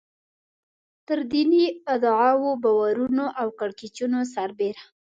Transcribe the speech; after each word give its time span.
تر 1.07 1.19
دیني 1.31 1.65
ادعاوو، 1.93 2.51
باورونو 2.63 3.25
او 3.39 3.47
کړکېچونو 3.59 4.19
سربېره. 4.33 4.81